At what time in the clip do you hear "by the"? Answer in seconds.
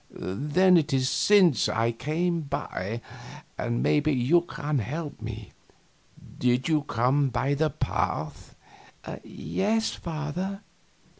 7.33-7.69